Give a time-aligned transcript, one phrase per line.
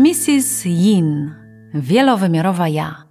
[0.00, 0.64] Mrs.
[0.64, 1.34] Yin,
[1.74, 3.04] wielowymiarowa ja.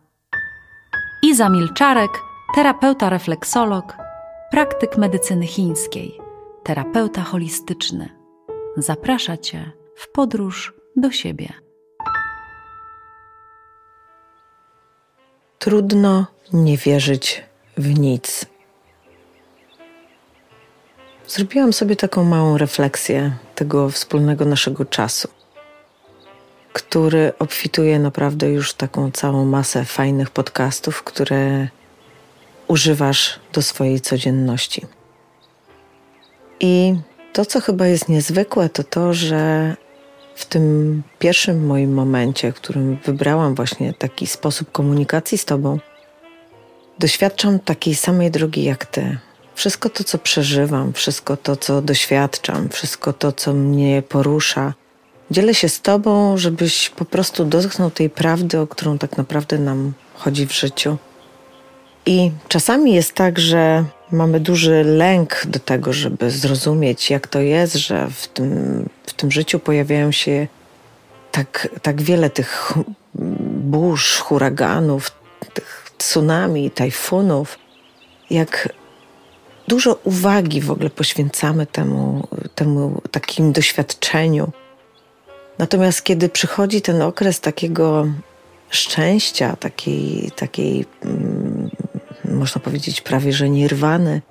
[1.24, 2.12] Iza Milczarek,
[2.56, 3.98] terapeuta refleksolog,
[4.52, 6.20] praktyk medycyny chińskiej,
[6.64, 8.10] terapeuta holistyczny.
[8.78, 11.54] Zaprasza Cię w podróż do siebie.
[15.60, 17.44] Trudno nie wierzyć
[17.78, 18.46] w nic.
[21.28, 25.28] Zrobiłam sobie taką małą refleksję tego wspólnego naszego czasu,
[26.82, 31.68] który obfituje naprawdę już taką całą masę fajnych podcastów, które
[32.68, 34.86] używasz do swojej codzienności.
[36.60, 36.96] I
[37.34, 39.76] to, co chyba jest niezwykłe, to to, że
[40.36, 45.80] w tym pierwszym moim momencie, w którym wybrałam właśnie taki sposób komunikacji z Tobą,
[47.00, 49.18] doświadczam takiej samej drogi jak Ty.
[49.56, 54.74] Wszystko to, co przeżywam, wszystko to, co doświadczam, wszystko to, co mnie porusza,
[55.32, 59.94] dzielę się z Tobą, żebyś po prostu dotknął tej prawdy, o którą tak naprawdę nam
[60.14, 60.98] chodzi w życiu.
[62.06, 67.76] I czasami jest tak, że mamy duży lęk do tego, żeby zrozumieć, jak to jest,
[67.76, 70.48] że w tym, w tym życiu pojawiają się
[71.32, 72.74] tak, tak wiele tych
[73.64, 75.12] burz, huraganów,
[75.54, 77.58] tych tsunami, tajfunów,
[78.30, 78.70] jak
[79.68, 84.52] dużo uwagi w ogóle poświęcamy temu, temu takim doświadczeniu.
[85.60, 88.08] Natomiast kiedy przychodzi ten okres takiego
[88.70, 91.70] szczęścia, takiej, takiej mm,
[92.26, 94.22] można powiedzieć, prawie że nirwany,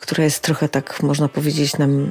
[0.00, 2.10] która jest trochę tak, można powiedzieć, nam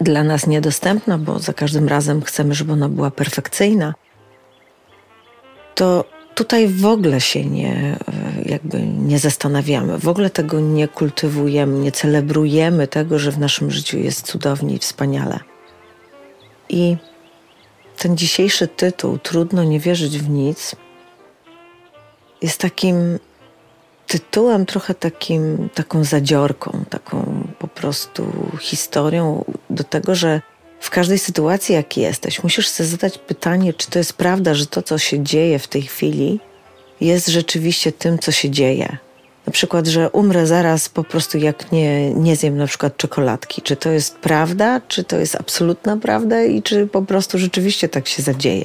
[0.00, 3.94] dla nas niedostępna, bo za każdym razem chcemy, żeby ona była perfekcyjna,
[5.74, 7.96] to tutaj w ogóle się nie,
[8.46, 13.98] jakby nie zastanawiamy, w ogóle tego nie kultywujemy, nie celebrujemy tego, że w naszym życiu
[13.98, 15.38] jest cudownie i wspaniale.
[16.68, 16.96] I
[18.02, 20.76] ten dzisiejszy tytuł, Trudno nie wierzyć w nic,
[22.42, 23.18] jest takim
[24.06, 30.40] tytułem trochę takim, taką zadziorką, taką po prostu historią do tego, że
[30.80, 34.82] w każdej sytuacji, jak jesteś, musisz sobie zadać pytanie, czy to jest prawda, że to,
[34.82, 36.40] co się dzieje w tej chwili,
[37.00, 38.98] jest rzeczywiście tym, co się dzieje.
[39.46, 43.62] Na przykład, że umrę zaraz po prostu jak nie, nie zjem na przykład czekoladki.
[43.62, 48.08] Czy to jest prawda, czy to jest absolutna prawda i czy po prostu rzeczywiście tak
[48.08, 48.64] się zadzieje.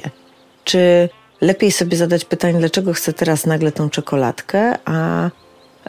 [0.64, 1.08] Czy
[1.40, 5.30] lepiej sobie zadać pytanie, dlaczego chcę teraz nagle tą czekoladkę, a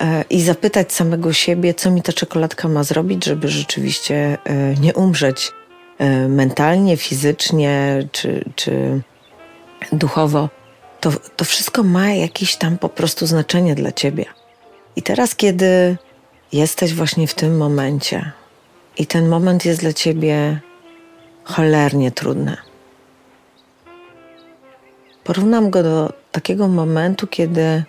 [0.02, 4.94] e, i zapytać samego siebie, co mi ta czekoladka ma zrobić, żeby rzeczywiście e, nie
[4.94, 5.52] umrzeć
[5.98, 9.02] e, mentalnie, fizycznie czy, czy
[9.92, 10.50] duchowo.
[11.00, 14.26] To, to wszystko ma jakieś tam po prostu znaczenie dla ciebie.
[15.00, 15.98] I teraz, kiedy
[16.52, 18.32] jesteś właśnie w tym momencie
[18.98, 20.60] i ten moment jest dla ciebie
[21.44, 22.58] cholernie trudny,
[25.24, 27.84] Porównam go do takiego momentu, kiedy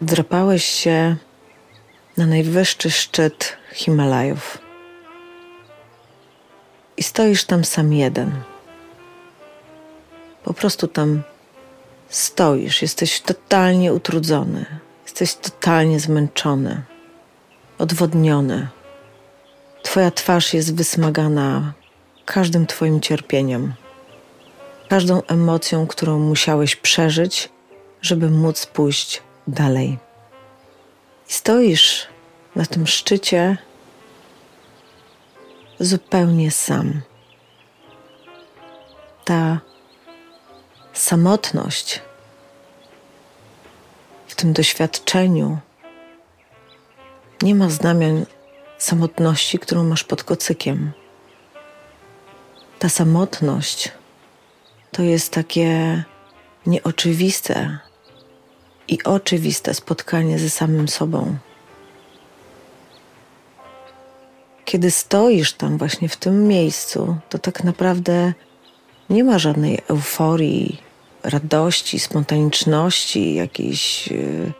[0.00, 1.16] drapałeś się
[2.16, 4.58] na najwyższy szczyt Himalajów
[6.96, 8.32] i stoisz tam sam jeden.
[10.44, 11.22] Po prostu tam
[12.08, 14.66] stoisz, jesteś totalnie utrudzony,
[15.12, 16.82] jesteś totalnie zmęczony,
[17.78, 18.68] odwodniony.
[19.82, 21.72] Twoja twarz jest wysmagana
[22.24, 23.74] każdym Twoim cierpieniem
[24.88, 27.48] każdą emocją, którą musiałeś przeżyć,
[28.02, 29.98] żeby móc pójść dalej.
[31.28, 32.06] I stoisz
[32.56, 33.56] na tym szczycie
[35.80, 37.00] zupełnie sam.
[39.24, 39.60] Ta
[40.92, 42.00] samotność
[44.32, 45.58] w tym doświadczeniu
[47.42, 48.26] nie ma znamion
[48.78, 50.92] samotności, którą masz pod kocykiem.
[52.78, 53.92] Ta samotność
[54.92, 56.02] to jest takie
[56.66, 57.78] nieoczywiste
[58.88, 61.36] i oczywiste spotkanie ze samym sobą.
[64.64, 68.32] Kiedy stoisz tam właśnie w tym miejscu, to tak naprawdę
[69.10, 70.91] nie ma żadnej euforii,
[71.24, 74.52] radości, spontaniczności, jakiejś yy,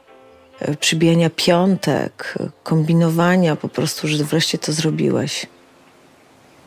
[0.81, 5.47] przybijania piątek, kombinowania po prostu, że wreszcie to zrobiłeś.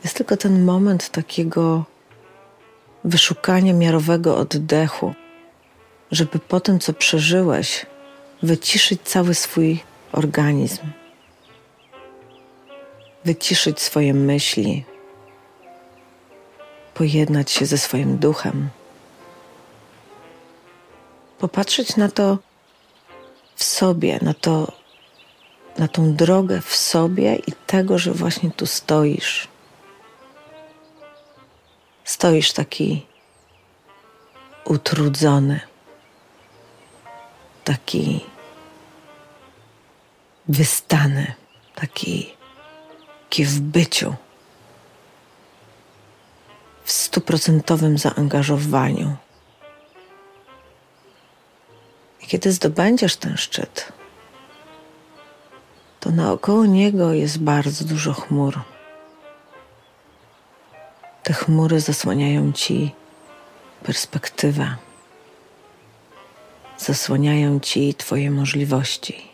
[0.03, 1.85] Jest tylko ten moment takiego
[3.03, 5.13] wyszukanie miarowego oddechu,
[6.11, 7.85] żeby po tym, co przeżyłeś,
[8.43, 9.79] wyciszyć cały swój
[10.11, 10.81] organizm,
[13.25, 14.85] wyciszyć swoje myśli,
[16.93, 18.69] pojednać się ze swoim duchem,
[21.39, 22.37] popatrzeć na to
[23.55, 24.71] w sobie, na to,
[25.77, 29.47] na tą drogę w sobie i tego, że właśnie tu stoisz
[32.05, 33.05] Stoisz taki
[34.65, 35.59] utrudzony,
[37.63, 38.25] taki
[40.47, 41.33] wystany,
[41.75, 42.35] taki,
[43.23, 44.15] taki w byciu,
[46.83, 49.15] w stuprocentowym zaangażowaniu.
[52.27, 53.93] Kiedy zdobędziesz ten szczyt,
[55.99, 58.59] to naokoło niego jest bardzo dużo chmur.
[61.23, 62.91] Te chmury zasłaniają ci
[63.83, 64.75] perspektywę,
[66.77, 69.29] zasłaniają ci Twoje możliwości,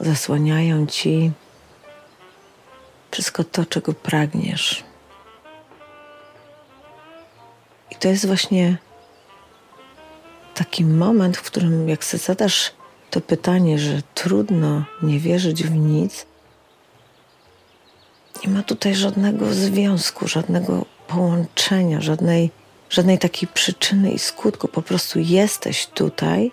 [0.00, 1.32] zasłaniają ci
[3.10, 4.84] wszystko to, czego pragniesz.
[7.90, 8.78] I to jest właśnie
[10.54, 12.72] taki moment, w którym, jak sobie zadasz
[13.10, 16.26] to pytanie, że trudno nie wierzyć w nic,
[18.44, 22.50] nie ma tutaj żadnego związku, żadnego połączenia, żadnej,
[22.90, 24.68] żadnej takiej przyczyny i skutku.
[24.68, 26.52] Po prostu jesteś tutaj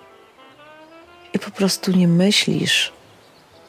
[1.33, 2.92] i po prostu nie myślisz,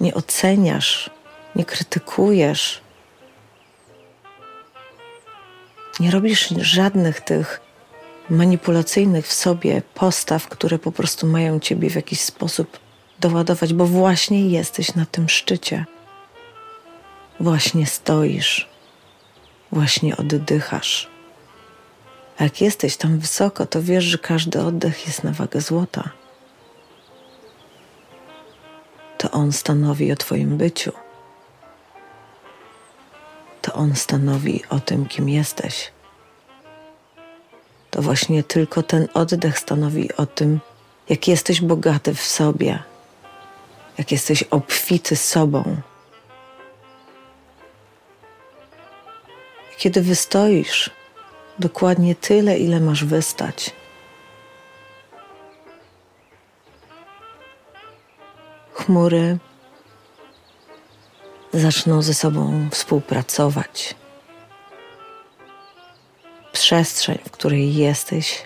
[0.00, 1.10] nie oceniasz,
[1.56, 2.80] nie krytykujesz,
[6.00, 7.60] nie robisz żadnych tych
[8.32, 12.78] manipulacyjnych w sobie postaw, które po prostu mają ciebie w jakiś sposób
[13.20, 15.84] doładować, bo właśnie jesteś na tym szczycie.
[17.40, 18.68] Właśnie stoisz,
[19.72, 21.10] właśnie oddychasz.
[22.38, 26.10] A jak jesteś tam wysoko, to wiesz, że każdy oddech jest na wagę złota.
[29.18, 30.92] To on stanowi o Twoim byciu.
[33.62, 35.92] To on stanowi o tym, kim jesteś.
[37.92, 40.60] To właśnie tylko ten oddech stanowi o tym,
[41.08, 42.82] jak jesteś bogaty w sobie,
[43.98, 45.82] jak jesteś obfity sobą
[49.82, 50.90] kiedy wystoisz
[51.58, 53.70] dokładnie tyle, ile masz wystać.
[58.72, 59.38] Chmury
[61.52, 63.94] zaczną ze sobą współpracować.
[66.62, 68.44] Przestrzeń, w której jesteś,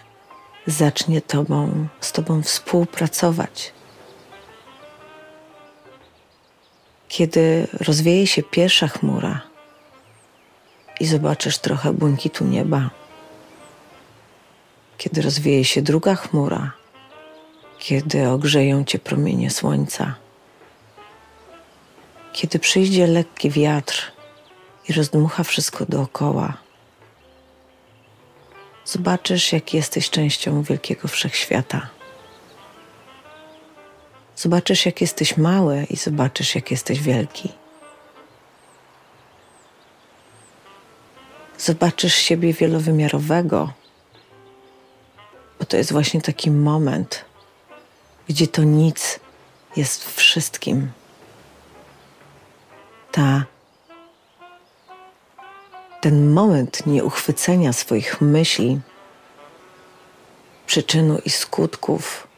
[0.66, 3.72] zacznie tobą, z tobą współpracować.
[7.08, 9.42] Kiedy rozwieje się pierwsza chmura,
[11.00, 12.90] i zobaczysz trochę błękitu nieba.
[14.98, 16.72] Kiedy rozwieje się druga chmura,
[17.78, 20.14] kiedy ogrzeją cię promienie słońca,
[22.32, 24.12] kiedy przyjdzie lekki wiatr
[24.88, 26.65] i rozdmucha wszystko dookoła,
[28.86, 31.88] zobaczysz, jak jesteś częścią wielkiego wszechświata.
[34.36, 37.52] Zobaczysz, jak jesteś mały i zobaczysz, jak jesteś wielki.
[41.58, 43.72] zobaczysz siebie wielowymiarowego,
[45.58, 47.24] bo to jest właśnie taki moment,
[48.28, 49.20] gdzie to nic
[49.76, 50.90] jest wszystkim.
[53.12, 53.44] Ta,
[56.06, 58.80] ten moment nieuchwycenia swoich myśli,
[60.66, 62.28] przyczynu i skutków,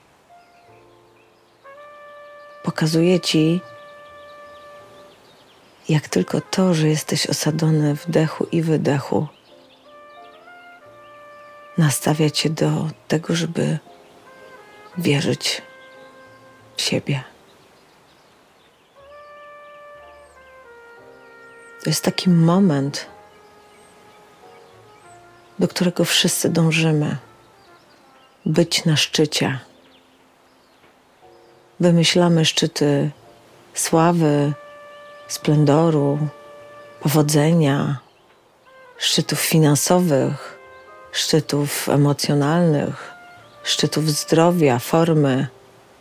[2.62, 3.60] pokazuje ci,
[5.88, 9.26] jak tylko to, że jesteś osadzony w dechu i wydechu,
[11.78, 13.78] nastawia cię do tego, żeby
[14.98, 15.62] wierzyć
[16.76, 17.24] w siebie.
[21.82, 23.17] To jest taki moment,
[25.58, 27.16] do którego wszyscy dążymy
[28.46, 29.58] być na szczycie.
[31.80, 33.10] Wymyślamy szczyty
[33.74, 34.52] sławy,
[35.28, 36.18] splendoru,
[37.00, 37.98] powodzenia,
[38.98, 40.58] szczytów finansowych,
[41.12, 43.12] szczytów emocjonalnych,
[43.62, 45.46] szczytów zdrowia, formy,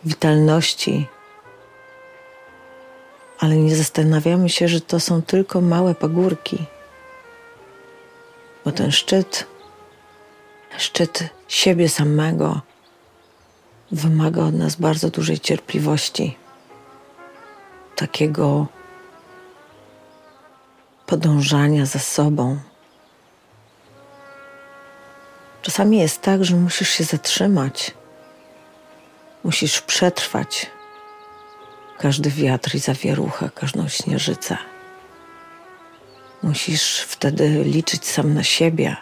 [0.04, 1.06] witalności.
[3.38, 6.66] Ale nie zastanawiamy się, że to są tylko małe pagórki,
[8.68, 9.46] bo ten szczyt,
[10.78, 12.60] szczyt siebie samego,
[13.92, 16.36] wymaga od nas bardzo dużej cierpliwości,
[17.96, 18.66] takiego
[21.06, 22.58] podążania za sobą.
[25.62, 27.94] Czasami jest tak, że musisz się zatrzymać,
[29.44, 30.70] musisz przetrwać
[31.98, 34.58] każdy wiatr i zawieruchę, każdą śnieżycę.
[36.42, 38.96] Musisz wtedy liczyć sam na siebie.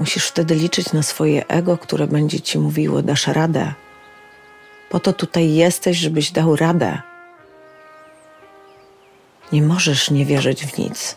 [0.00, 3.74] Musisz wtedy liczyć na swoje ego, które będzie ci mówiło: dasz radę.
[4.90, 7.02] Po to tutaj jesteś, żebyś dał radę.
[9.52, 11.16] Nie możesz nie wierzyć w nic.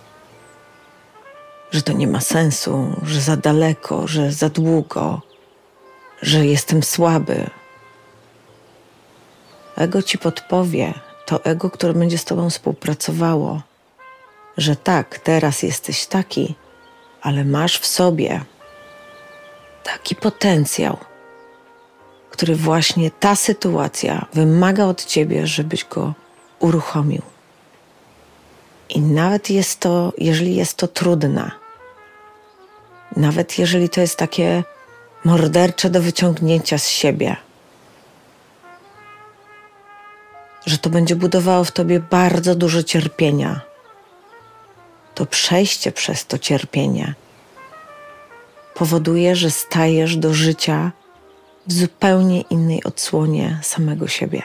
[1.71, 5.21] że to nie ma sensu, że za daleko, że za długo,
[6.21, 7.49] że jestem słaby.
[9.75, 10.93] Ego ci podpowie,
[11.25, 13.61] to ego, które będzie z tobą współpracowało,
[14.59, 16.55] że tak, teraz jesteś taki,
[17.21, 18.41] ale masz w sobie
[19.83, 20.97] taki potencjał,
[22.29, 26.13] który właśnie ta sytuacja wymaga od ciebie, żebyś go
[26.59, 27.21] uruchomił.
[28.89, 31.51] I nawet jest to, jeżeli jest to trudne,
[33.15, 34.63] nawet jeżeli to jest takie
[35.25, 37.35] mordercze do wyciągnięcia z siebie,
[40.65, 43.68] że to będzie budowało w tobie bardzo dużo cierpienia,
[45.19, 47.13] to przejście przez to cierpienie
[48.73, 50.91] powoduje, że stajesz do życia
[51.67, 54.43] w zupełnie innej odsłonie samego siebie.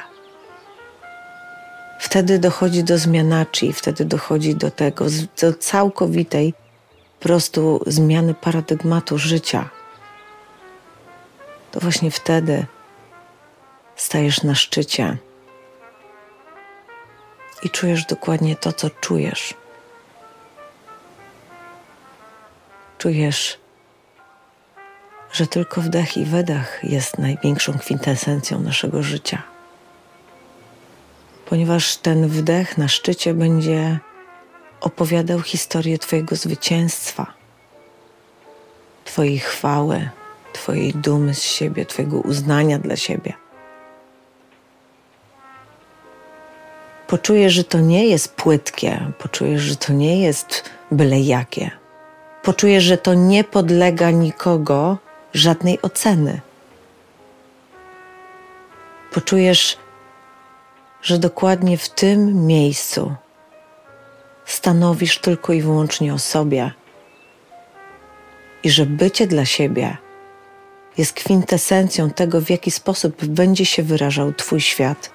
[2.00, 5.07] Wtedy dochodzi do zmianaczy, wtedy dochodzi do tego,
[5.40, 6.54] do całkowitej
[7.21, 9.71] prostu zmiany paradygmatu życia.
[11.71, 12.66] To właśnie wtedy
[13.97, 15.16] stajesz na szczycie
[17.62, 19.54] i czujesz dokładnie to, co czujesz.
[23.04, 23.58] Czujesz,
[25.32, 29.42] że tylko wdech i wydech jest największą kwintesencją naszego życia.
[31.46, 33.99] Ponieważ ten wdech na szczycie będzie
[34.80, 37.34] opowiadał historię Twojego zwycięstwa,
[39.04, 40.08] Twojej chwały,
[40.52, 43.32] Twojej dumy z siebie, Twojego uznania dla siebie.
[47.06, 51.84] Poczujesz, że to nie jest płytkie, poczujesz, że to nie jest byle jakie.
[52.44, 54.98] Poczujesz, że to nie podlega nikogo
[55.34, 56.40] żadnej oceny.
[59.12, 59.76] Poczujesz,
[61.02, 63.14] że dokładnie w tym miejscu
[64.46, 66.72] stanowisz tylko i wyłącznie o sobie
[68.62, 69.96] i że bycie dla siebie
[70.98, 75.10] jest kwintesencją tego, w jaki sposób będzie się wyrażał Twój świat,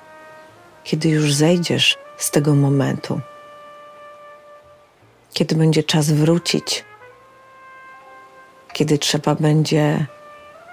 [0.84, 3.22] kiedy już zejdziesz z tego momentu,
[5.34, 6.89] kiedy będzie czas wrócić,
[8.80, 10.06] kiedy trzeba będzie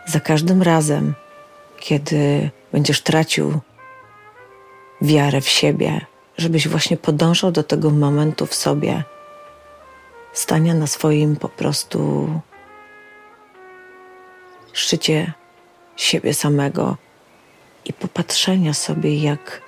[0.07, 1.15] za każdym razem,
[1.81, 3.61] kiedy będziesz tracił
[5.03, 6.01] wiarę w siebie,
[6.39, 9.05] żebyś właśnie podążał do tego momentu w sobie,
[10.33, 12.29] stania na swoim po prostu
[14.73, 15.33] szczycie
[15.97, 16.97] siebie samego
[17.85, 19.63] i popatrzenia sobie, jak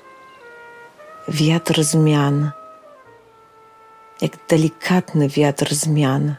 [1.28, 2.50] wiatr zmian,
[4.20, 6.34] jak delikatny wiatr zmian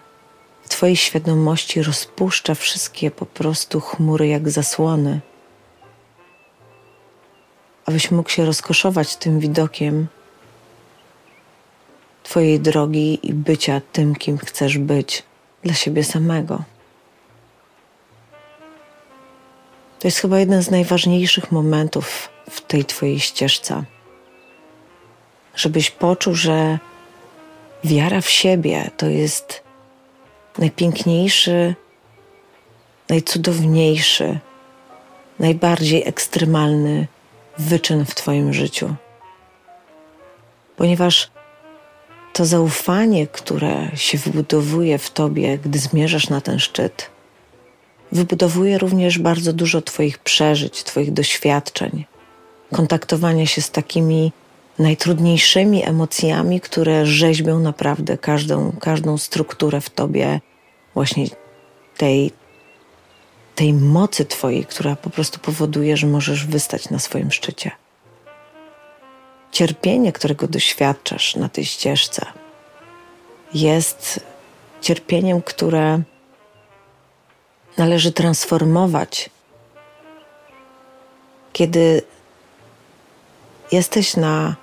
[0.69, 5.19] Twojej świadomości rozpuszcza wszystkie po prostu chmury jak zasłony,
[7.85, 10.07] abyś mógł się rozkoszować tym widokiem
[12.23, 15.23] Twojej drogi i bycia tym, kim chcesz być
[15.63, 16.63] dla siebie samego.
[19.99, 23.83] To jest chyba jeden z najważniejszych momentów w tej Twojej ścieżce.
[25.55, 26.79] Żebyś poczuł, że
[27.83, 29.68] wiara w siebie to jest
[30.59, 31.75] najpiękniejszy,
[33.09, 34.39] najcudowniejszy,
[35.39, 37.07] najbardziej ekstremalny
[37.57, 38.95] wyczyn w Twoim życiu.
[40.77, 41.31] Ponieważ
[42.33, 47.09] to zaufanie, które się wybudowuje w Tobie, gdy zmierzasz na ten szczyt,
[48.11, 52.05] wybudowuje również bardzo dużo Twoich przeżyć, Twoich doświadczeń,
[52.71, 54.31] kontaktowania się z takimi
[54.79, 60.41] najtrudniejszymi emocjami, które rzeźbią naprawdę każdą, każdą strukturę w Tobie,
[60.99, 61.27] właśnie
[61.97, 62.31] tej,
[63.55, 67.71] tej mocy Twojej, która po prostu powoduje, że możesz wystać na swoim szczycie.
[69.51, 72.25] Cierpienie, którego doświadczasz na tej ścieżce,
[73.53, 74.19] jest
[74.81, 76.01] cierpieniem, które
[77.77, 79.29] należy transformować.
[81.53, 82.01] Kiedy
[83.71, 84.55] jesteś na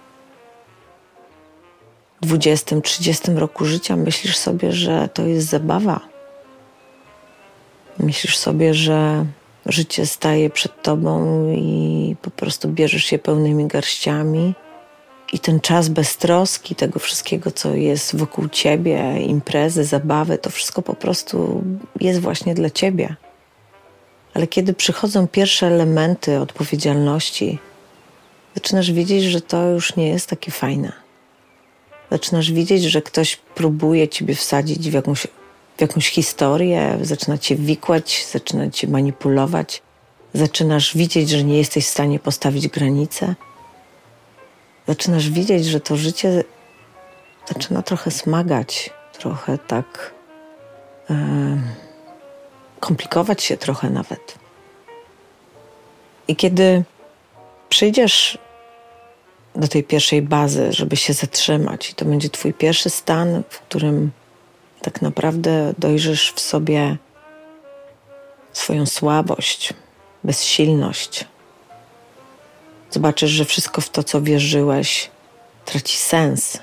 [2.23, 6.16] 20-30 roku życia, myślisz sobie, że to jest zabawa.
[7.99, 9.27] Myślisz sobie, że
[9.67, 14.55] życie staje przed tobą i po prostu bierzesz się pełnymi garściami.
[15.33, 20.95] I ten czas beztroski, tego wszystkiego, co jest wokół ciebie, imprezy, zabawy, to wszystko po
[20.95, 21.65] prostu
[22.01, 23.17] jest właśnie dla ciebie.
[24.35, 27.59] Ale kiedy przychodzą pierwsze elementy odpowiedzialności,
[28.55, 30.93] zaczynasz widzieć, że to już nie jest takie fajne.
[32.11, 35.27] Zaczynasz widzieć, że ktoś próbuje ciebie wsadzić w jakąś,
[35.77, 39.83] w jakąś historię, zaczyna cię wikłać, zaczyna cię manipulować.
[40.35, 43.35] Zaczynasz widzieć, że nie jesteś w stanie postawić granice
[44.87, 46.45] zaczynasz widzieć, że to życie
[47.55, 50.15] zaczyna trochę smagać, trochę tak
[52.81, 54.39] komplikować się trochę nawet.
[56.29, 56.85] I kiedy
[57.69, 58.39] przyjdziesz
[59.55, 64.11] do tej pierwszej bazy, żeby się zatrzymać, i to będzie Twój pierwszy stan, w którym
[64.83, 66.97] tak naprawdę dojrzysz w sobie
[68.53, 69.75] swoją słabość,
[70.25, 71.25] bezsilność.
[72.91, 75.11] Zobaczysz, że wszystko w to, co wierzyłeś,
[75.65, 76.59] traci sens,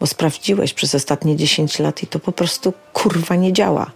[0.00, 3.90] bo sprawdziłeś przez ostatnie 10 lat i to po prostu kurwa nie działa.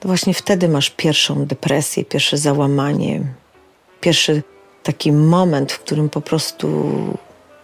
[0.00, 3.22] To właśnie wtedy masz pierwszą depresję, pierwsze załamanie,
[4.00, 4.42] pierwszy
[4.82, 6.94] taki moment, w którym po prostu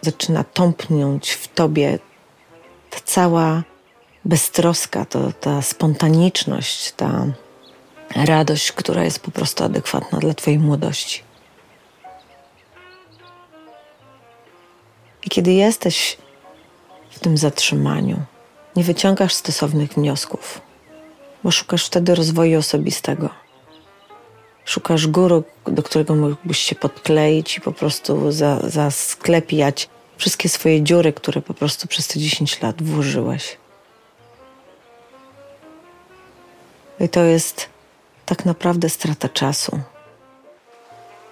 [0.01, 1.99] zaczyna tąpnąć w tobie
[2.89, 3.63] ta cała
[4.25, 7.25] beztroska, to, ta spontaniczność, ta
[8.15, 11.23] radość, która jest po prostu adekwatna dla Twojej młodości.
[15.23, 16.17] I kiedy jesteś
[17.09, 18.19] w tym zatrzymaniu,
[18.75, 20.61] nie wyciągasz stosownych wniosków,
[21.43, 23.29] bo szukasz wtedy rozwoju osobistego.
[24.65, 31.13] Szukasz guru, do którego mógłbyś się podkleić i po prostu za, zasklepiać wszystkie swoje dziury,
[31.13, 33.57] które po prostu przez te 10 lat włożyłeś.
[36.99, 37.69] I to jest
[38.25, 39.79] tak naprawdę strata czasu,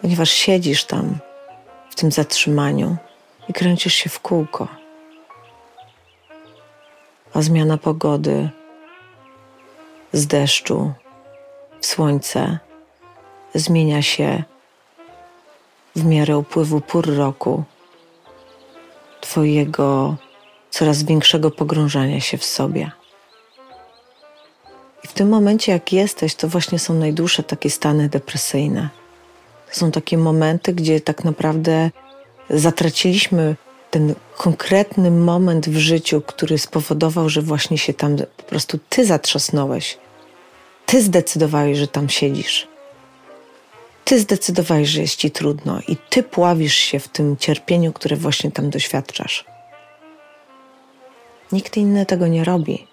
[0.02, 1.18] ponieważ siedzisz tam
[1.90, 2.98] w tym zatrzymaniu
[3.50, 4.68] i kręcisz się w kółko.
[7.34, 8.50] A zmiana pogody
[10.14, 10.94] z deszczu
[11.82, 12.60] w słońce
[13.56, 14.44] zmienia się
[15.96, 17.64] w miarę upływu pór roku
[19.32, 20.16] Twojego
[20.70, 22.92] coraz większego pogrążania się w sobie.
[25.04, 28.90] I w tym momencie, jak jesteś, to właśnie są najdłuższe takie stany depresyjne.
[29.70, 31.92] To są takie momenty, gdzie tak naprawdę
[32.50, 33.56] zatraciliśmy
[33.92, 39.98] ten konkretny moment w życiu, który spowodował, że właśnie się tam po prostu ty zatrzasnąłeś.
[40.86, 42.68] Ty zdecydowałeś, że tam siedzisz.
[44.08, 48.52] Ty zdecydowałeś, że jest ci trudno i ty pławisz się w tym cierpieniu, które właśnie
[48.52, 49.46] tam doświadczasz.
[51.52, 52.88] Nikt inny tego nie robi,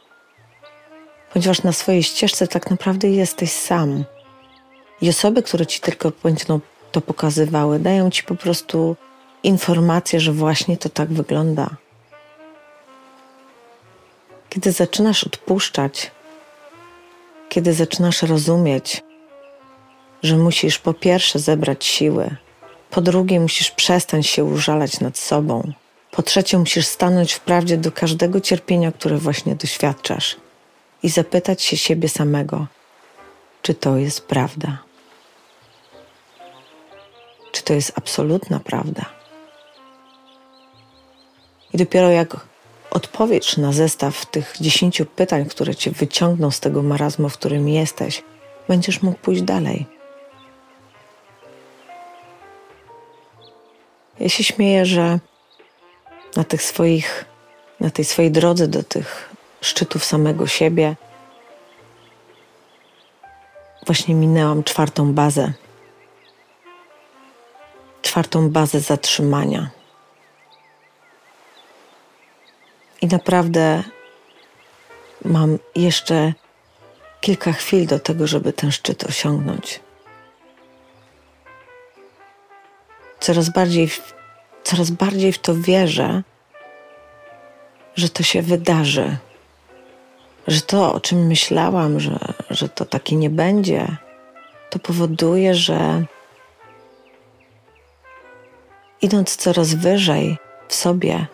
[1.33, 4.05] ponieważ na swojej ścieżce tak naprawdę jesteś sam.
[5.01, 6.61] I osoby, które ci tylko będą
[6.93, 8.97] to pokazywały, dają ci po prostu
[9.43, 11.71] informację, że właśnie to tak wygląda.
[14.51, 16.11] Kiedy zaczynasz odpuszczać,
[17.49, 19.03] kiedy zaczynasz rozumieć,
[20.25, 22.37] że musisz po pierwsze zebrać siły,
[22.91, 25.73] po drugie musisz przestać się użalać nad sobą,
[26.11, 30.37] po trzecie musisz stanąć w prawdzie do każdego cierpienia, które właśnie doświadczasz
[31.03, 32.67] i zapytać się siebie samego,
[33.63, 34.79] czy to jest prawda.
[37.53, 39.05] Czy to jest absolutna prawda?
[41.75, 42.37] I dopiero jak
[42.91, 48.23] odpowiesz na zestaw tych dziesięciu pytań, które cię wyciągną z tego marazmu, w którym jesteś,
[48.69, 49.87] będziesz mógł pójść dalej.
[54.21, 55.19] Ja się śmieję, że
[56.37, 57.25] na tych swoich,
[57.81, 60.97] na tej swojej drodze do tych szczytów samego siebie
[63.87, 65.53] właśnie minęłam czwartą bazę.
[68.03, 69.71] Czwartą bazę zatrzymania.
[73.03, 73.83] I naprawdę
[75.25, 76.33] mam jeszcze
[77.21, 79.81] kilka chwil do tego, żeby ten szczyt osiągnąć.
[83.25, 83.91] Coraz bardziej,
[84.65, 86.23] coraz bardziej w to wierzę,
[87.97, 89.17] że to się wydarzy.
[90.47, 92.19] Że to, o czym myślałam, że,
[92.51, 93.97] że to takie nie będzie,
[94.71, 96.05] to powoduje, że
[99.03, 100.37] idąc coraz wyżej
[100.69, 101.27] w sobie,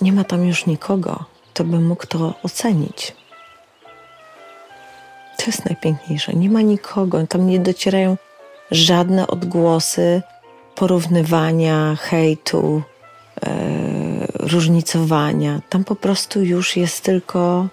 [0.00, 3.16] nie ma tam już nikogo, kto by mógł to ocenić.
[5.36, 6.32] To jest najpiękniejsze.
[6.32, 8.16] Nie ma nikogo, tam nie docierają
[8.70, 10.22] żadne odgłosy
[10.74, 12.82] porównywania, hejtu,
[13.42, 13.50] e,
[14.34, 15.60] różnicowania.
[15.68, 17.68] Tam po prostu już jest tylko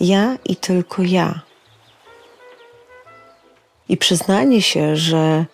[0.00, 1.40] ja i tylko ja.
[3.88, 5.44] I przyznanie się, że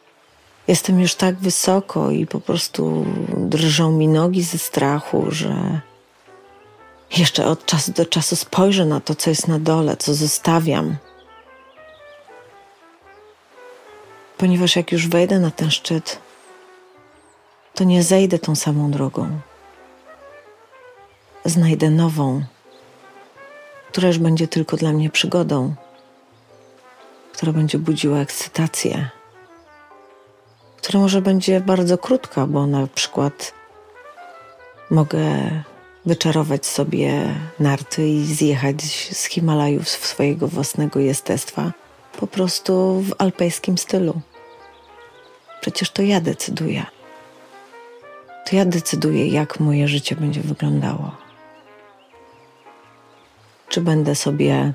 [0.69, 5.81] jestem już tak wysoko i po prostu drżą mi nogi ze strachu, że
[7.19, 10.97] jeszcze od czasu do czasu spojrzę na to, co jest na dole, co zostawiam.
[14.39, 16.19] Ponieważ jak już wejdę na ten szczyt,
[17.75, 19.41] to nie zejdę tą samą drogą.
[21.45, 22.43] Znajdę nową,
[23.91, 25.75] która już będzie tylko dla mnie przygodą,
[27.33, 29.11] która będzie budziła ekscytację,
[30.77, 33.55] która może będzie bardzo krótka, bo na przykład
[34.91, 35.51] mogę
[36.07, 41.73] wyczarować sobie narty i zjechać z Himalajów swojego własnego jestestwa
[42.17, 44.21] po prostu w alpejskim stylu.
[45.61, 46.87] Przecież to ja decyduję.
[48.47, 51.17] To ja decyduję, jak moje życie będzie wyglądało.
[53.69, 54.73] Czy będę sobie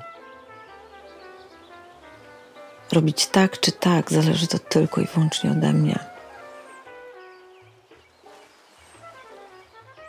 [2.92, 5.98] robić tak czy tak, zależy to tylko i wyłącznie ode mnie.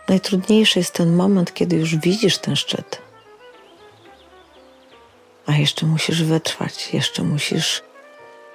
[0.08, 3.03] Najtrudniejszy jest ten moment, kiedy już widzisz ten szczyt.
[5.54, 7.82] A jeszcze musisz wytrwać, jeszcze musisz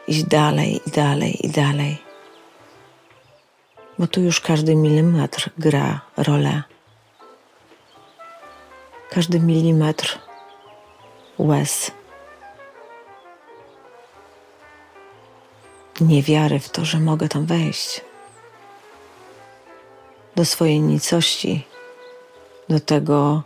[0.09, 1.99] iść dalej i dalej i dalej.
[3.99, 6.63] Bo tu już każdy milimetr gra rolę.
[9.11, 10.19] Każdy milimetr
[11.39, 11.91] łez.
[16.01, 18.01] Niewiary w to, że mogę tam wejść
[20.37, 21.67] do swojej nicości,
[22.69, 23.43] do tego,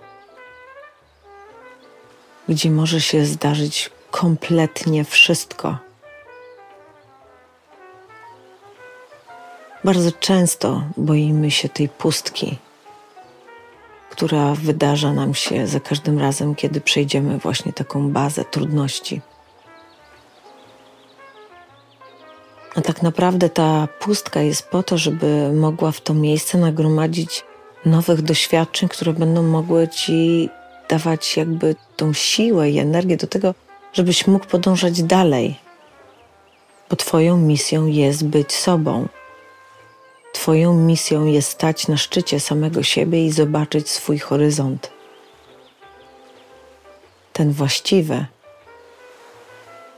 [2.48, 5.78] gdzie może się zdarzyć kompletnie wszystko.
[9.84, 12.58] Bardzo często boimy się tej pustki,
[14.10, 19.20] która wydarza nam się za każdym razem, kiedy przejdziemy właśnie taką bazę trudności.
[22.74, 27.44] A tak naprawdę ta pustka jest po to, żeby mogła w to miejsce nagromadzić
[27.86, 30.48] nowych doświadczeń, które będą mogły ci
[30.88, 33.54] dawać jakby tą siłę i energię do tego,
[33.92, 35.56] żebyś mógł podążać dalej.
[36.90, 39.08] Bo Twoją misją jest być sobą.
[40.32, 44.90] Twoją misją jest stać na szczycie samego siebie i zobaczyć swój horyzont.
[47.32, 48.26] Ten właściwy,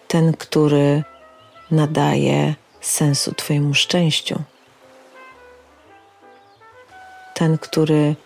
[0.08, 1.02] ten, który
[1.70, 4.42] nadaje sensu Twojemu szczęściu.
[7.34, 8.16] Ten, który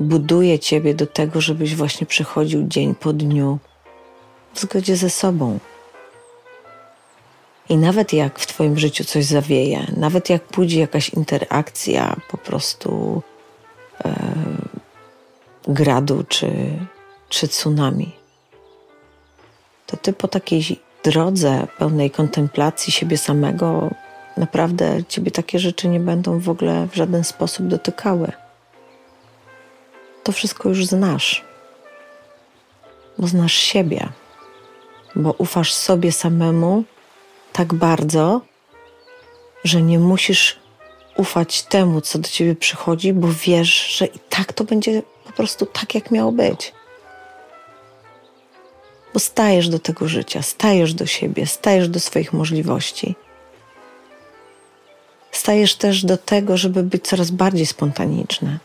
[0.00, 3.58] buduje Ciebie do tego, żebyś właśnie przechodził dzień po dniu
[4.54, 5.58] w zgodzie ze sobą.
[7.68, 13.22] I nawet jak w Twoim życiu coś zawieje, nawet jak pójdzie jakaś interakcja po prostu
[14.04, 14.14] e,
[15.68, 16.50] gradu czy,
[17.28, 18.12] czy tsunami,
[19.86, 23.90] to Ty po takiej drodze pełnej kontemplacji siebie samego,
[24.36, 28.32] naprawdę ciebie takie rzeczy nie będą w ogóle w żaden sposób dotykały.
[30.30, 31.44] To wszystko już znasz,
[33.18, 34.08] bo znasz siebie,
[35.16, 36.84] bo ufasz sobie samemu
[37.52, 38.40] tak bardzo,
[39.64, 40.58] że nie musisz
[41.16, 45.66] ufać temu, co do ciebie przychodzi, bo wiesz, że i tak to będzie po prostu
[45.66, 46.72] tak, jak miało być.
[49.14, 53.14] Bo stajesz do tego życia, stajesz do siebie, stajesz do swoich możliwości.
[55.32, 58.58] Stajesz też do tego, żeby być coraz bardziej spontaniczny,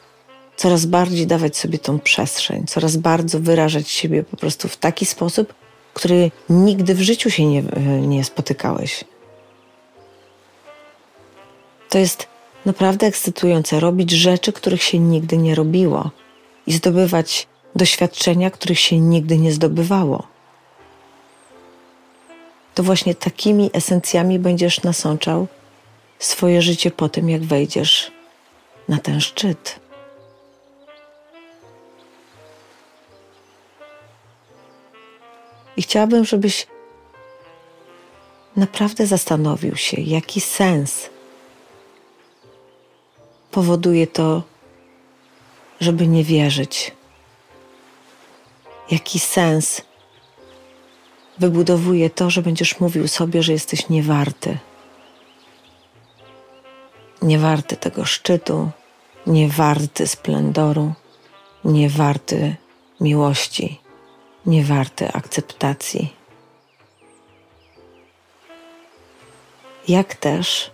[0.58, 5.54] coraz bardziej dawać sobie tą przestrzeń, coraz bardziej wyrażać siebie po prostu w taki sposób,
[5.94, 7.64] który nigdy w życiu się nie,
[8.02, 9.04] nie spotykałeś.
[11.90, 12.28] To jest
[12.66, 16.12] naprawdę ekscytujące robić rzeczy, których się nigdy nie robiło
[16.68, 20.36] i zdobywać doświadczenia, których się nigdy nie zdobywało
[22.76, 25.48] to właśnie takimi esencjami będziesz nasączał
[26.20, 28.12] swoje życie po tym, jak wejdziesz
[28.90, 29.80] na ten szczyt.
[35.78, 36.68] I chciałabym, żebyś
[38.56, 41.10] naprawdę zastanowił się, jaki sens
[43.52, 44.44] powoduje to,
[45.80, 46.92] żeby nie wierzyć.
[48.92, 49.82] Jaki sens
[51.40, 54.58] wybudowuje to, że będziesz mówił sobie, że jesteś niewarty.
[57.22, 58.70] Niewarty tego szczytu,
[59.28, 60.94] niewarty splendoru,
[61.66, 62.56] niewarty
[63.02, 63.80] miłości,
[64.46, 66.14] niewarty akceptacji.
[69.88, 70.72] Jak też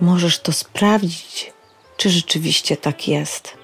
[0.00, 1.52] możesz to sprawdzić,
[1.96, 3.56] czy rzeczywiście tak jest.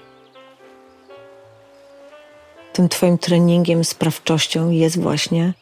[2.73, 5.53] Tym Twoim treningiem sprawczością jest właśnie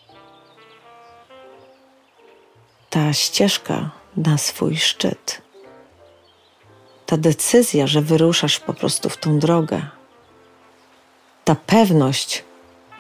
[2.90, 5.42] ta ścieżka na swój szczyt.
[7.06, 9.82] Ta decyzja, że wyruszasz po prostu w tą drogę.
[11.46, 12.44] Ta pewność,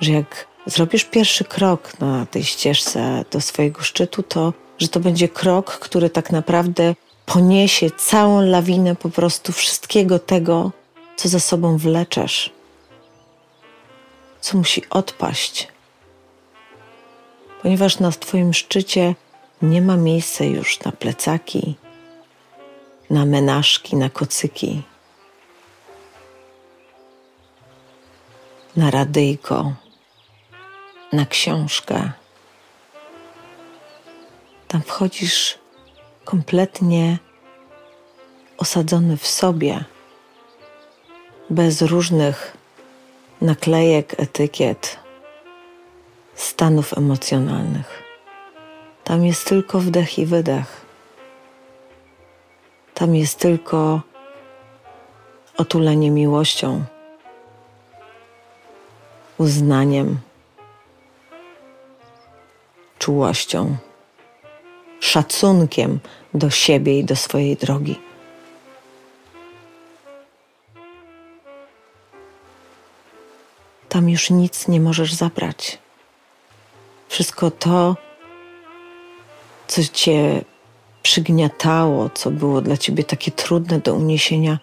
[0.01, 5.29] że jak zrobisz pierwszy krok na tej ścieżce do swojego szczytu, to że to będzie
[5.29, 10.71] krok, który tak naprawdę poniesie całą lawinę po prostu wszystkiego tego,
[11.15, 12.51] co za sobą wleczesz,
[14.41, 15.67] co musi odpaść.
[17.61, 19.15] Ponieważ na Twoim szczycie
[19.61, 21.75] nie ma miejsca już na plecaki,
[23.09, 24.83] na menażki, na kocyki.
[28.77, 29.73] na radyjko,
[31.13, 32.11] na książkę.
[34.67, 35.59] Tam wchodzisz
[36.25, 37.17] kompletnie
[38.57, 39.83] osadzony w sobie,
[41.49, 42.57] bez różnych
[43.41, 44.99] naklejek, etykiet,
[46.35, 48.03] stanów emocjonalnych.
[49.03, 50.85] Tam jest tylko wdech i wydech.
[52.93, 54.01] Tam jest tylko
[55.57, 56.85] otulenie miłością,
[59.37, 60.19] uznaniem,
[62.99, 63.77] czułością,
[64.99, 65.99] szacunkiem
[66.33, 67.99] do siebie i do swojej drogi.
[73.89, 75.77] Tam już nic nie możesz zabrać.
[77.09, 77.95] Wszystko to,
[79.67, 80.41] co cię
[81.03, 84.59] przygniatało, co było dla ciebie takie trudne do uniesienia,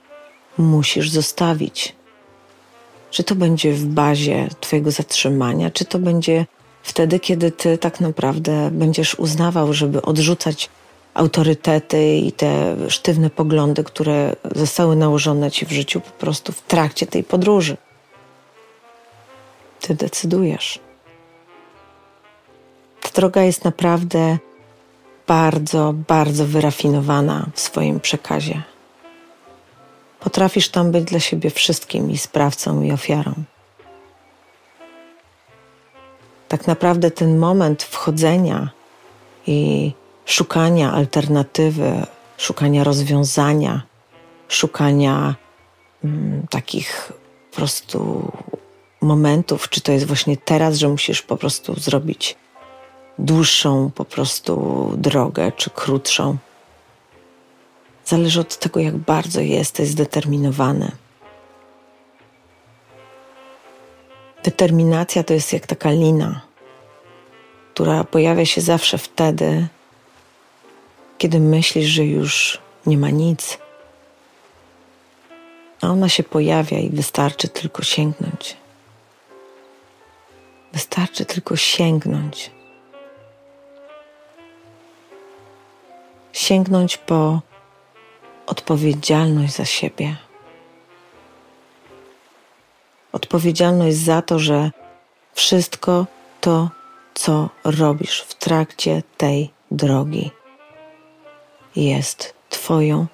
[0.58, 1.94] musisz zostawić.
[3.10, 6.46] Czy to będzie w bazie Twojego zatrzymania, czy to będzie
[6.84, 10.68] wtedy, kiedy Ty tak naprawdę będziesz uznawał, żeby odrzucać
[11.14, 17.06] autorytety i te sztywne poglądy, które zostały nałożone Ci w życiu po prostu w trakcie
[17.06, 17.76] tej podróży.
[19.80, 20.78] Ty decydujesz.
[23.00, 24.38] Ta droga jest naprawdę
[25.26, 28.62] bardzo, bardzo wyrafinowana w swoim przekazie.
[30.20, 33.34] Potrafisz tam być dla siebie wszystkim i sprawcą, i ofiarą.
[36.54, 38.70] Tak naprawdę ten moment wchodzenia
[39.46, 39.92] i
[40.24, 43.82] szukania alternatywy, szukania rozwiązania,
[44.48, 45.34] szukania
[46.04, 47.12] mm, takich
[47.50, 48.32] po prostu
[49.00, 52.36] momentów, czy to jest właśnie teraz, że musisz po prostu zrobić
[53.18, 54.54] dłuższą po prostu
[54.96, 56.36] drogę, czy krótszą.
[58.04, 60.92] Zależy od tego, jak bardzo jesteś zdeterminowany.
[64.44, 66.40] Determinacja to jest jak taka lina,
[67.74, 69.66] która pojawia się zawsze wtedy,
[71.18, 73.58] kiedy myślisz, że już nie ma nic.
[75.80, 78.56] A ona się pojawia i wystarczy tylko sięgnąć.
[80.72, 82.50] Wystarczy tylko sięgnąć.
[86.32, 87.40] Sięgnąć po
[88.46, 90.16] odpowiedzialność za siebie.
[93.14, 94.70] Odpowiedzialność za to, że
[95.34, 96.06] wszystko
[96.40, 96.70] to,
[97.14, 100.30] co robisz w trakcie tej drogi,
[101.76, 103.06] jest Twoją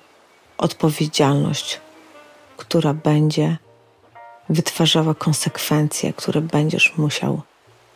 [0.58, 1.80] odpowiedzialność,
[2.56, 3.56] która będzie
[4.48, 7.42] wytwarzała konsekwencje, które będziesz musiał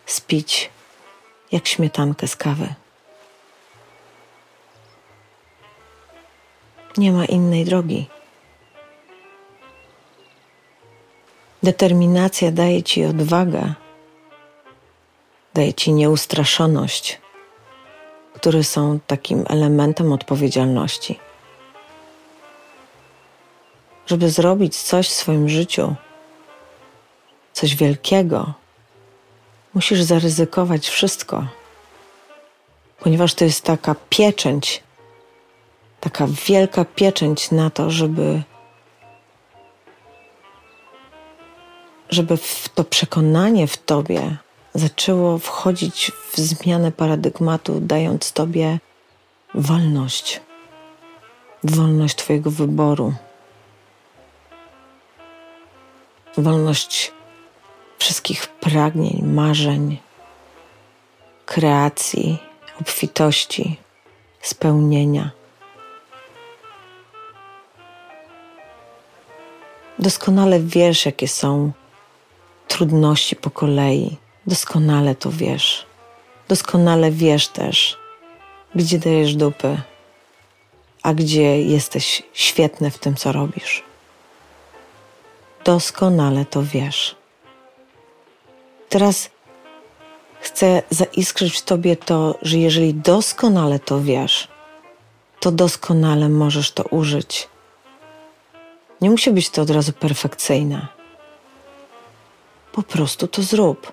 [0.07, 0.71] spić
[1.53, 2.75] jak śmietankę z kawy.
[6.97, 8.07] Nie ma innej drogi.
[11.64, 13.74] Determinacja daje ci odwagę,
[15.55, 17.20] daje ci nieustraszoność,
[18.35, 21.18] które są takim elementem odpowiedzialności.
[24.07, 25.94] Żeby zrobić coś w swoim życiu,
[27.53, 28.53] coś wielkiego,
[29.74, 31.46] musisz zaryzykować wszystko,
[32.98, 34.83] ponieważ to jest taka pieczęć,
[36.00, 38.42] taka wielka pieczęć na to, żeby,
[42.14, 42.38] żeby
[42.74, 44.37] to przekonanie w tobie
[44.74, 48.79] zaczęło wchodzić w zmianę paradygmatu, dając tobie
[49.55, 50.40] wolność,
[51.64, 53.14] wolność Twojego wyboru,
[56.38, 57.12] wolność
[57.98, 59.98] wszystkich pragnień, marzeń,
[61.46, 62.38] kreacji,
[62.81, 63.77] obfitości,
[64.40, 65.31] spełnienia.
[69.98, 71.72] Doskonale wiesz, jakie są
[72.75, 74.17] trudności po kolei.
[74.47, 75.87] Doskonale to wiesz.
[76.49, 77.97] Doskonale wiesz też,
[78.75, 79.81] gdzie dajesz dupy,
[81.03, 83.83] a gdzie jesteś świetny w tym, co robisz.
[85.65, 87.17] Doskonale to wiesz.
[88.89, 89.31] Teraz
[90.41, 94.49] chcę zaiskrzyć w tobie to, że jeżeli doskonale to wiesz,
[95.41, 97.49] to doskonale możesz to użyć.
[99.01, 100.94] Nie musi być to od razu perfekcyjne.
[102.75, 103.93] Po prostu to zrób.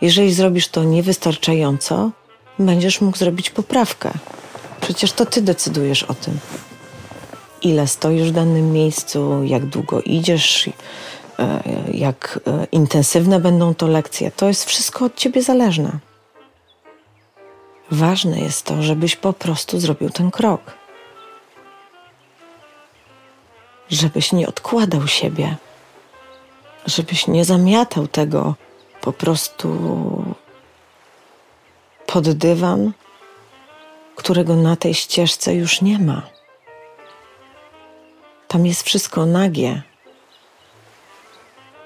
[0.00, 2.10] Jeżeli zrobisz to niewystarczająco,
[2.58, 4.10] będziesz mógł zrobić poprawkę.
[4.80, 6.38] Przecież to ty decydujesz o tym.
[7.62, 10.70] Ile stoisz w danym miejscu, jak długo idziesz,
[11.38, 11.62] E,
[11.92, 15.98] jak e, intensywne będą to lekcje, to jest wszystko od ciebie zależne.
[17.90, 20.60] Ważne jest to, żebyś po prostu zrobił ten krok.
[23.88, 25.56] Żebyś nie odkładał siebie,
[26.86, 28.54] żebyś nie zamiatał tego
[29.00, 29.68] po prostu
[32.06, 32.92] pod dywan,
[34.16, 36.22] którego na tej ścieżce już nie ma.
[38.48, 39.82] Tam jest wszystko nagie.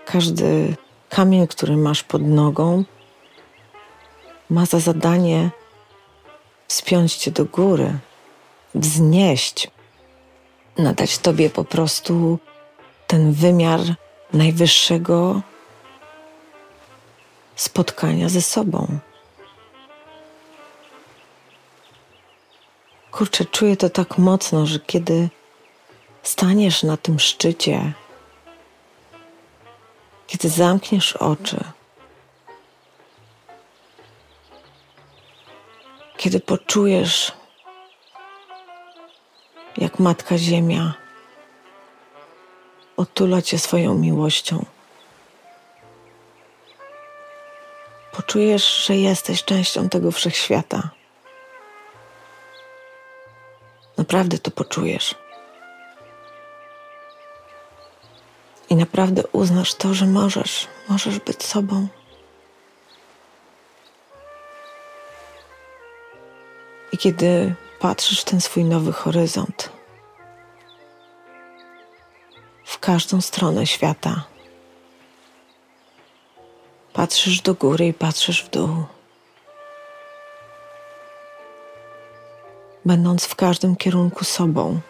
[0.07, 0.77] Każdy
[1.09, 2.85] kamień, który masz pod nogą,
[4.51, 5.51] ma za zadanie
[6.69, 7.99] wspiąć cię do góry,
[8.75, 9.71] wznieść,
[10.79, 12.39] nadać tobie po prostu
[13.07, 13.81] ten wymiar
[14.33, 15.43] najwyższego
[17.57, 18.99] spotkania ze sobą.
[23.11, 25.29] Kurczę, czuję to tak mocno, że kiedy
[26.23, 27.93] staniesz na tym szczycie,
[30.27, 31.65] kiedy zamkniesz oczy,
[36.17, 37.33] kiedy poczujesz,
[39.77, 41.08] jak Matka Ziemia
[42.99, 44.65] otula cię swoją miłością.
[48.13, 50.91] Poczujesz, że jesteś częścią tego wszechświata.
[53.97, 55.15] Naprawdę to poczujesz.
[58.71, 61.89] I naprawdę uznasz to, że możesz, możesz być sobą.
[66.93, 69.78] I kiedy patrzysz w ten swój nowy horyzont,
[72.89, 74.25] każdą stronę świata,
[76.93, 78.69] patrzysz do góry i patrzysz w dół.
[82.85, 84.81] Będąc w każdym kierunku sobą,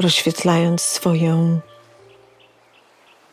[0.00, 1.60] rozświetlając swoją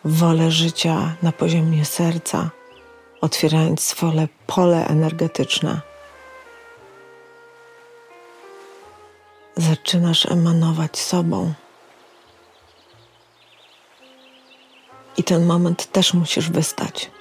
[0.05, 2.49] wolę życia na poziomie serca,
[3.21, 5.81] otwierając swoje pole energetyczne.
[9.57, 11.53] Zaczynasz emanować sobą.
[15.17, 17.11] I ten moment też musisz wystać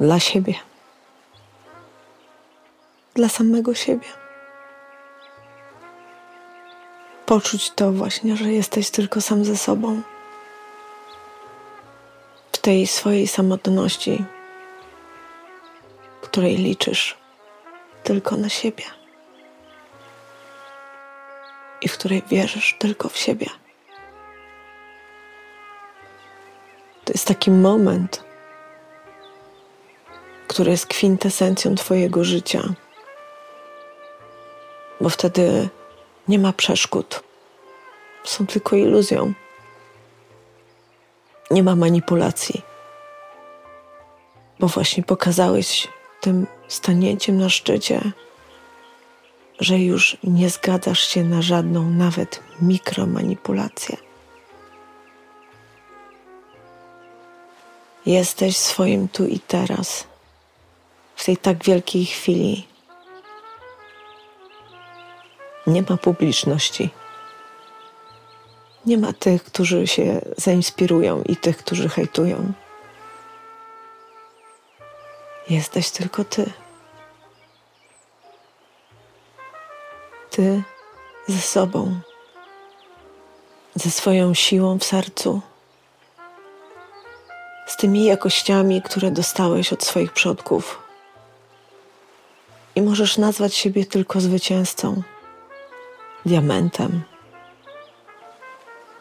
[0.00, 0.54] dla siebie,
[3.14, 4.26] dla samego siebie
[7.26, 10.02] poczuć to właśnie, że jesteś tylko sam ze sobą.
[12.52, 14.24] W tej swojej samotności,
[16.20, 17.16] której liczysz
[18.04, 18.84] tylko na siebie
[21.82, 23.46] i w której wierzysz tylko w siebie.
[27.04, 28.24] To jest taki moment,
[30.48, 32.62] który jest kwintesencją Twojego życia,
[35.00, 35.68] bo wtedy
[36.28, 37.22] nie ma przeszkód.
[38.24, 39.32] Są tylko iluzją.
[41.50, 42.62] Nie ma manipulacji.
[44.60, 45.88] Bo właśnie pokazałeś
[46.20, 48.00] tym stanięciem na szczycie,
[49.60, 53.96] że już nie zgadzasz się na żadną, nawet mikromanipulację.
[58.06, 60.06] Jesteś swoim tu i teraz,
[61.16, 62.66] w tej tak wielkiej chwili,
[65.66, 66.90] nie ma publiczności.
[68.86, 72.52] Nie ma tych, którzy się zainspirują i tych, którzy hejtują.
[75.50, 76.52] Jesteś tylko ty.
[81.28, 82.00] Ze sobą,
[83.74, 85.40] ze swoją siłą w sercu,
[87.66, 90.82] z tymi jakościami, które dostałeś od swoich przodków.
[92.74, 95.02] I możesz nazwać siebie tylko zwycięzcą
[96.26, 97.02] diamentem,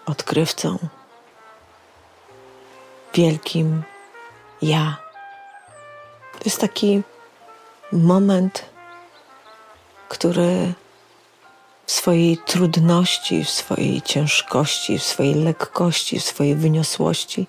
[0.06, 0.78] odkrywcą,
[3.14, 3.84] wielkim
[4.62, 4.98] ja.
[6.32, 7.02] To jest taki
[7.92, 8.66] moment,
[10.10, 10.74] który
[11.86, 17.48] w swojej trudności, w swojej ciężkości, w swojej lekkości, w swojej wyniosłości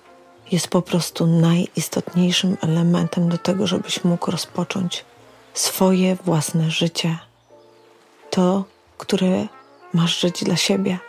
[0.51, 5.05] jest po prostu najistotniejszym elementem do tego, żebyś mógł rozpocząć
[5.53, 7.17] swoje własne życie.
[8.29, 8.63] To,
[8.97, 9.47] które
[9.93, 10.99] Masz żyć dla siebie,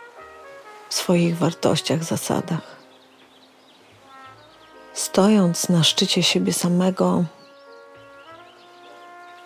[0.89, 2.77] w swoich wartościach, zasadach.
[4.93, 7.23] Stojąc na szczycie siebie samego,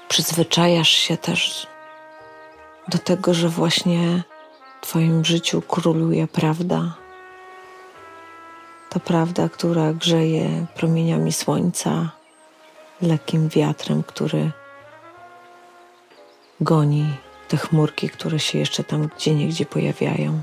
[0.07, 1.67] przyzwyczajasz się też
[2.87, 4.23] do tego, że właśnie
[4.81, 6.93] w Twoim życiu króluje prawda.
[8.89, 12.11] Ta prawda, która grzeje promieniami słońca,
[13.01, 14.51] lekkim wiatrem, który
[16.61, 17.05] goni
[17.47, 20.41] te chmurki, które się jeszcze tam gdzie niegdzie pojawiają.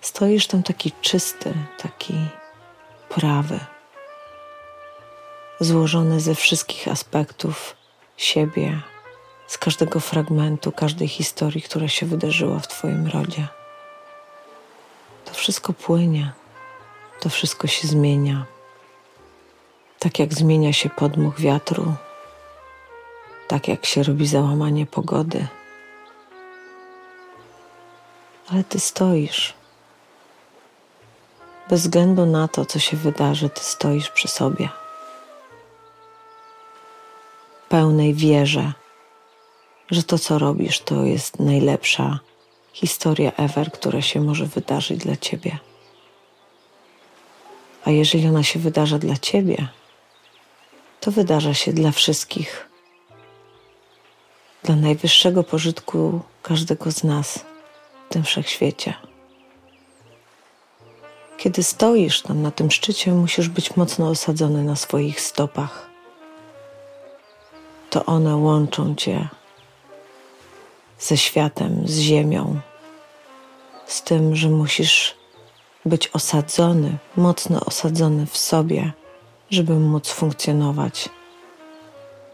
[0.00, 2.14] Stoisz tam taki czysty, taki
[3.08, 3.60] prawy,
[5.60, 7.76] złożony ze wszystkich aspektów
[8.16, 8.80] siebie,
[9.48, 13.48] z każdego fragmentu, każdej historii, która się wydarzyła w Twoim rodzie.
[15.38, 16.32] wszystko płynie,
[17.20, 18.44] to wszystko się zmienia.
[19.98, 21.94] Tak jak zmienia się podmuch wiatru,
[23.48, 25.46] tak jak się robi załamanie pogody.
[28.52, 29.54] Ale ty stoisz.
[31.70, 34.68] Bez względu na to, co się wydarzy, ty stoisz przy sobie.
[37.68, 38.72] Pełnej wierze,
[39.90, 42.18] że to, co robisz, to jest najlepsza
[42.72, 45.58] historia ever, która się może wydarzyć dla ciebie.
[47.84, 49.68] A jeżeli ona się wydarza dla ciebie,
[51.00, 52.68] to wydarza się dla wszystkich,
[54.62, 57.44] dla najwyższego pożytku każdego z nas
[58.08, 58.94] w tym wszechświecie.
[61.38, 65.90] Kiedy stoisz tam na tym szczycie, musisz być mocno osadzony na swoich stopach.
[67.90, 69.28] To one łączą cię
[70.98, 72.60] ze światem, z ziemią,
[73.86, 75.14] z tym, że musisz
[75.84, 78.92] być osadzony, mocno osadzony w sobie,
[79.50, 81.08] żeby móc funkcjonować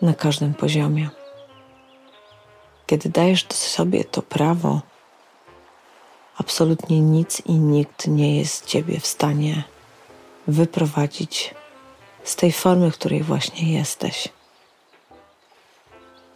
[0.02, 1.10] na każdym poziomie.
[2.86, 4.80] Kiedy dajesz sobie to prawo,
[6.36, 9.62] absolutnie nic i nikt nie jest ciebie w stanie
[10.46, 11.54] wyprowadzić
[12.24, 14.28] z tej formy, w której właśnie jesteś.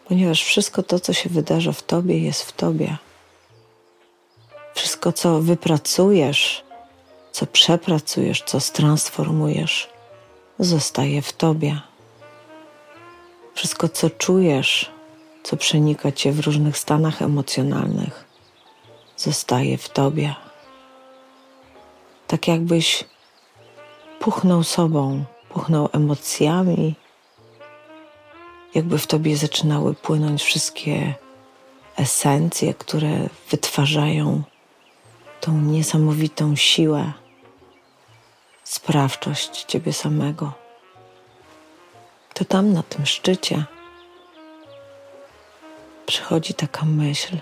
[0.08, 2.96] Ponieważ wszystko to, co się wydarza w tobie, jest w tobie.
[4.74, 6.64] Wszystko, co wypracujesz,
[7.32, 9.88] co przepracujesz, co stransformujesz,
[10.58, 11.80] zostaje w tobie.
[13.54, 14.90] Wszystko, co czujesz,
[15.42, 18.24] co przenika cię w różnych stanach emocjonalnych,
[19.16, 20.34] zostaje w tobie.
[22.26, 23.04] Tak jakbyś
[24.20, 26.94] puchnął sobą, puchnął emocjami,
[28.74, 31.14] jakby w tobie zaczynały płynąć wszystkie
[31.96, 34.42] esencje, które wytwarzają
[35.40, 37.12] tą niesamowitą siłę,
[38.64, 40.52] sprawczość ciebie samego.
[42.34, 43.64] To tam na tym szczycie
[46.06, 47.36] przychodzi taka myśl.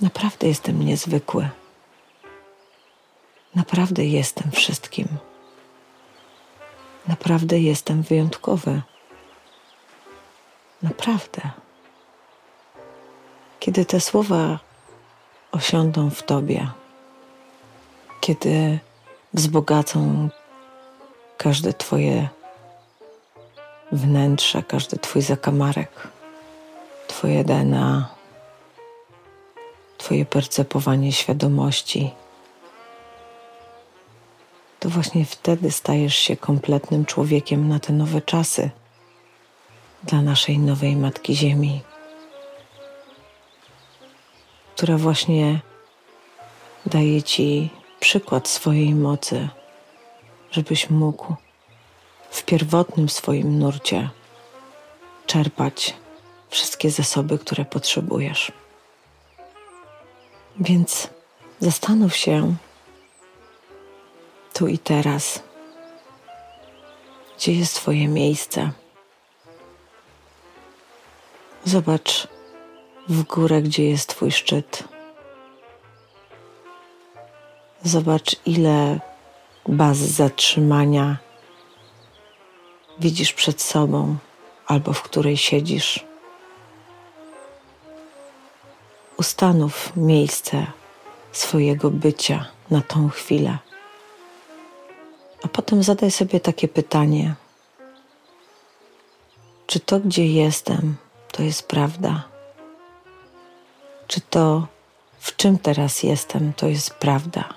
[0.00, 1.48] Naprawdę jestem niezwykły.
[3.54, 5.08] Naprawdę jestem wszystkim.
[7.10, 8.82] Naprawdę jestem wyjątkowy.
[10.82, 11.40] Naprawdę.
[13.60, 14.58] Kiedy te słowa
[15.52, 16.68] osiądą w Tobie,
[18.20, 18.78] kiedy
[19.34, 20.28] wzbogacą
[21.38, 22.28] każde Twoje
[23.92, 26.08] wnętrze, każdy Twój zakamarek,
[27.06, 28.08] Twoje DNA,
[29.98, 32.10] Twoje percepowanie świadomości,
[34.80, 38.70] to właśnie wtedy stajesz się kompletnym człowiekiem na te nowe czasy
[40.04, 41.80] dla naszej nowej Matki Ziemi,
[44.76, 45.60] która właśnie
[46.86, 47.70] daje Ci
[48.00, 49.48] przykład swojej mocy,
[50.50, 51.34] żebyś mógł
[52.30, 54.10] w pierwotnym swoim nurcie
[55.26, 55.94] czerpać
[56.48, 58.52] wszystkie zasoby, które potrzebujesz.
[60.60, 61.08] Więc
[61.60, 62.54] zastanów się
[64.60, 65.42] tu i teraz,
[67.36, 68.70] gdzie jest Twoje miejsce.
[71.64, 72.28] Zobacz
[73.08, 74.84] w górę, gdzie jest Twój szczyt.
[77.82, 79.00] Zobacz, ile
[79.68, 81.16] baz zatrzymania
[82.98, 84.16] widzisz przed sobą
[84.66, 86.04] albo w której siedzisz.
[89.16, 90.66] Ustanów miejsce
[91.32, 93.58] swojego bycia na tą chwilę.
[95.44, 97.34] A potem zadaj sobie takie pytanie:
[99.66, 100.96] czy to, gdzie jestem,
[101.32, 102.24] to jest prawda?
[104.06, 104.66] Czy to,
[105.18, 107.48] w czym teraz jestem, to jest prawda?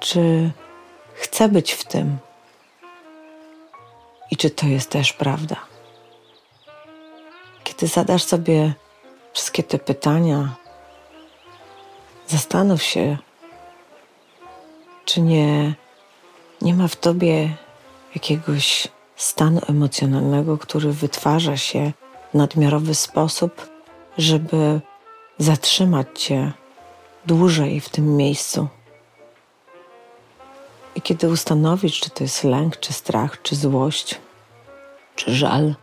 [0.00, 0.50] Czy
[1.14, 2.18] chcę być w tym?
[4.30, 5.56] I czy to jest też prawda?
[7.64, 8.74] Kiedy zadasz sobie
[9.32, 10.54] wszystkie te pytania,
[12.26, 13.18] zastanów się,
[15.06, 15.74] czy nie,
[16.62, 17.56] nie ma w tobie
[18.14, 21.92] jakiegoś stanu emocjonalnego, który wytwarza się
[22.30, 23.68] w nadmiarowy sposób,
[24.18, 24.80] żeby
[25.38, 26.52] zatrzymać cię
[27.26, 28.68] dłużej w tym miejscu.
[30.94, 34.20] I kiedy ustanowisz, czy to jest lęk, czy strach, czy złość,
[35.16, 35.74] czy żal,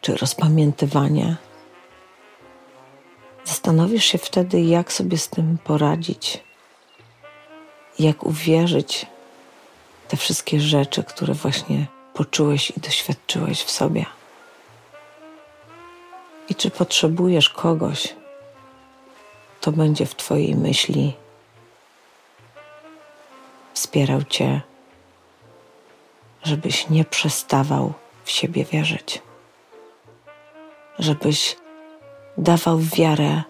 [0.00, 1.36] czy rozpamiętywanie,
[3.44, 6.49] zastanowisz się wtedy, jak sobie z tym poradzić,
[8.02, 9.06] jak uwierzyć
[10.08, 14.06] te wszystkie rzeczy, które właśnie poczułeś i doświadczyłeś w sobie.
[16.48, 18.14] I czy potrzebujesz kogoś,
[19.60, 21.12] to będzie w Twojej myśli
[23.74, 24.60] wspierał Cię,
[26.42, 27.92] żebyś nie przestawał
[28.24, 29.22] w siebie wierzyć,
[30.98, 31.56] żebyś
[32.38, 33.42] dawał wiarę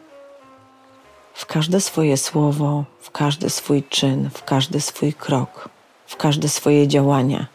[1.40, 5.68] w każde swoje słowo, w każdy swój czyn, w każdy swój krok,
[6.06, 7.46] w każde swoje działania,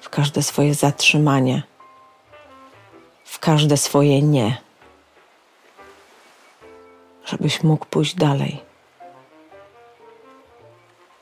[0.00, 1.62] w każde swoje zatrzymanie,
[3.24, 4.58] w każde swoje nie,
[7.24, 8.60] żebyś mógł pójść dalej,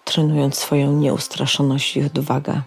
[0.04, 2.62] trenując swoją nieustraszoność i odwagę.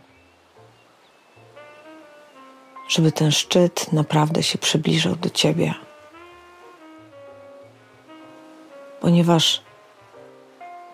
[2.89, 5.73] Żeby ten szczyt naprawdę się przybliżał do ciebie
[9.01, 9.61] ponieważ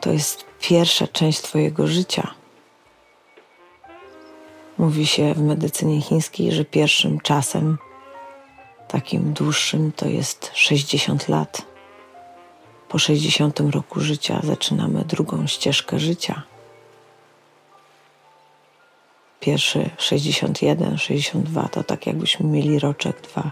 [0.01, 2.33] to jest pierwsza część Twojego życia.
[4.77, 7.77] Mówi się w medycynie chińskiej, że pierwszym czasem,
[8.87, 11.65] takim dłuższym, to jest 60 lat.
[12.89, 16.43] Po 60 roku życia zaczynamy drugą ścieżkę życia.
[19.39, 23.51] Pierwszy 61, 62 to tak jakbyśmy mieli roczek, dwa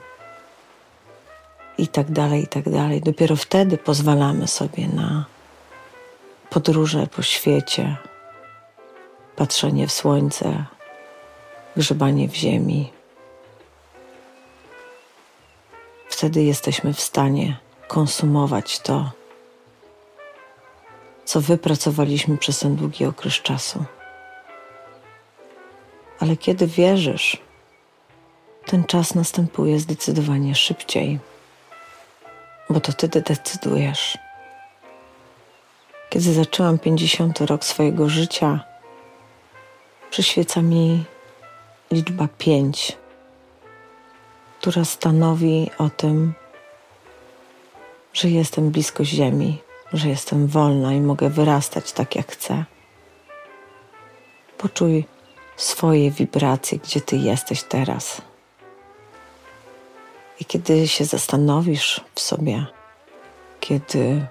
[1.77, 3.01] i tak dalej, i tak dalej.
[3.01, 5.25] Dopiero wtedy pozwalamy sobie na
[6.49, 7.97] podróże po świecie,
[9.35, 10.65] patrzenie w słońce,
[11.77, 12.91] grzebanie w ziemi.
[16.09, 17.57] Wtedy jesteśmy w stanie
[17.87, 19.11] konsumować to,
[21.25, 23.85] co wypracowaliśmy przez ten długi okres czasu.
[26.19, 27.37] Ale kiedy wierzysz,
[28.65, 31.19] ten czas następuje zdecydowanie szybciej
[32.69, 34.17] bo to ty decydujesz.
[36.09, 38.63] Kiedy zaczęłam 50 rok swojego życia,
[40.09, 41.03] przyświeca mi
[41.91, 42.97] liczba 5,
[44.61, 46.33] która stanowi o tym,
[48.13, 49.61] że jestem blisko Ziemi,
[49.93, 52.65] że jestem wolna i mogę wyrastać tak jak chcę.
[54.57, 55.05] Poczuj
[55.57, 58.21] swoje wibracje, gdzie ty jesteś teraz.
[60.39, 62.65] I kiedy się zastanowisz w sobie,
[63.59, 64.27] kiedy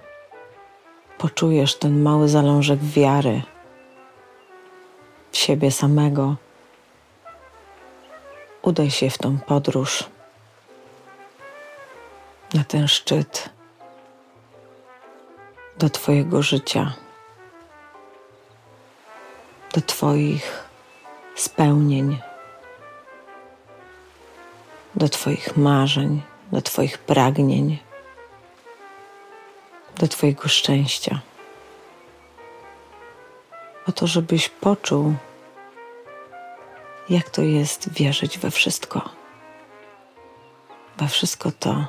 [1.17, 3.41] poczujesz ten mały zalążek wiary
[5.31, 6.35] w siebie samego,
[8.61, 10.03] udaj się w tą podróż,
[12.53, 13.49] na ten szczyt,
[15.77, 16.93] do Twojego życia,
[19.73, 20.69] do Twoich
[21.35, 22.19] spełnień
[24.95, 26.21] do Twoich marzeń,
[26.51, 27.77] do Twoich pragnień,
[29.97, 31.19] do Twojego szczęścia.
[33.85, 35.13] Po to, żebyś poczuł,
[37.09, 39.09] jak to jest wierzyć we wszystko,
[40.97, 41.87] we wszystko to,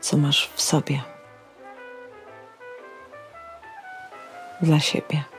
[0.00, 1.02] co masz w sobie
[4.60, 5.33] dla siebie.